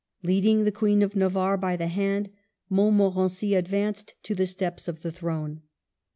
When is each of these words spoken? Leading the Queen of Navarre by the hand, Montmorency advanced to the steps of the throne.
Leading 0.23 0.63
the 0.63 0.71
Queen 0.71 1.03
of 1.03 1.15
Navarre 1.15 1.57
by 1.57 1.75
the 1.77 1.85
hand, 1.85 2.31
Montmorency 2.71 3.53
advanced 3.53 4.15
to 4.23 4.33
the 4.33 4.47
steps 4.47 4.87
of 4.87 5.03
the 5.03 5.11
throne. 5.11 5.61